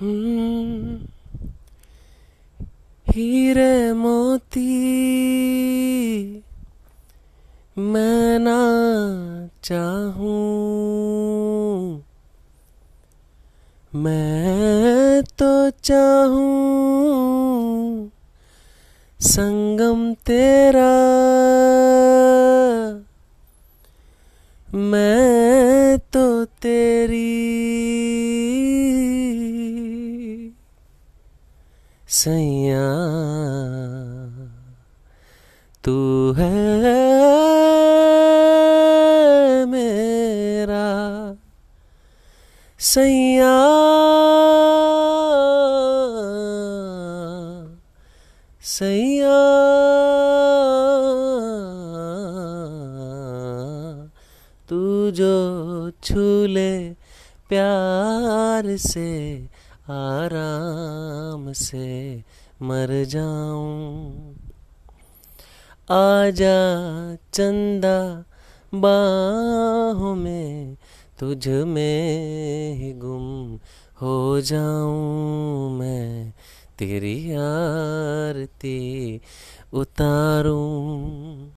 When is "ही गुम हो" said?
72.74-74.40